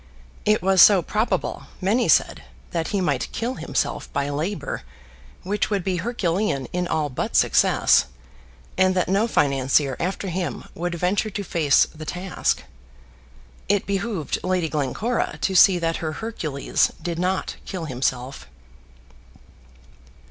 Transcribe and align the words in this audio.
It 0.45 0.63
was 0.63 0.81
so 0.81 1.03
probable, 1.03 1.65
many 1.79 2.07
said, 2.07 2.41
that 2.71 2.87
he 2.87 2.99
might 3.01 3.31
kill 3.33 3.53
himself 3.53 4.11
by 4.11 4.29
labour 4.31 4.81
which 5.43 5.69
would 5.69 5.83
be 5.83 5.97
Herculean 5.97 6.65
in 6.73 6.87
all 6.87 7.07
but 7.09 7.35
success, 7.35 8.05
and 8.79 8.95
that 8.95 9.07
no 9.07 9.27
financier 9.27 9.95
after 9.99 10.27
him 10.29 10.63
would 10.73 10.95
venture 10.95 11.29
to 11.29 11.43
face 11.43 11.85
the 11.93 12.03
task. 12.05 12.63
It 13.69 13.85
behoved 13.85 14.39
Lady 14.43 14.69
Glencora 14.69 15.37
to 15.41 15.53
see 15.53 15.77
that 15.77 15.97
her 15.97 16.13
Hercules 16.13 16.91
did 17.03 17.19
not 17.19 17.57
kill 17.65 17.85
himself. 17.85 18.47